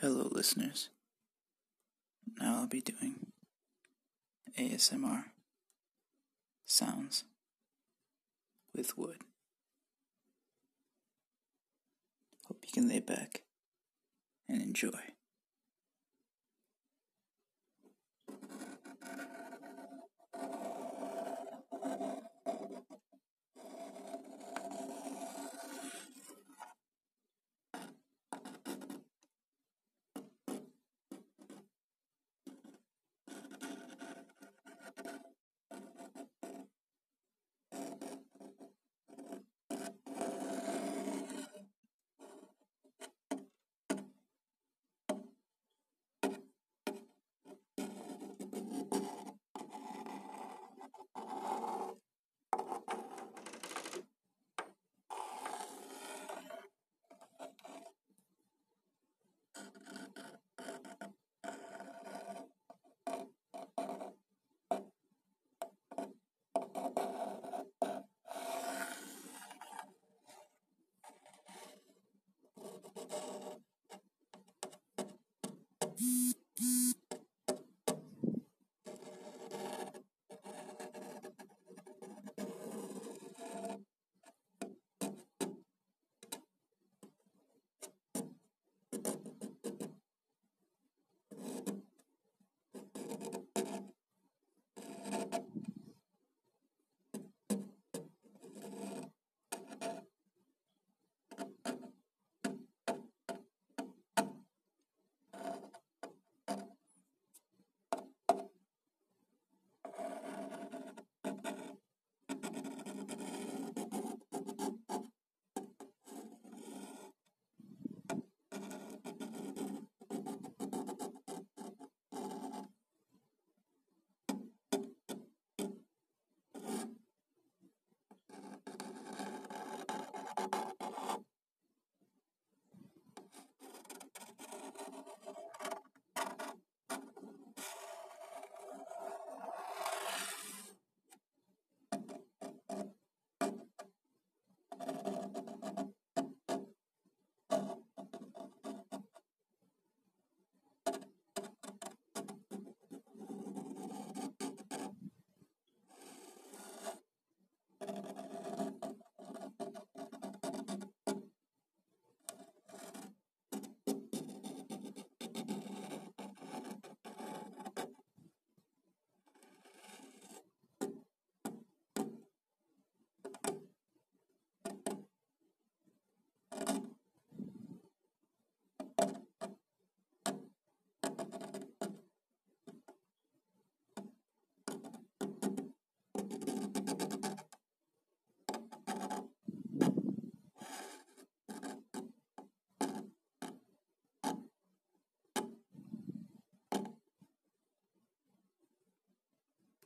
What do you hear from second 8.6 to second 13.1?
with wood. Hope you can lay